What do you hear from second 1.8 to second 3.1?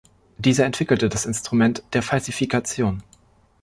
der Falsifikation.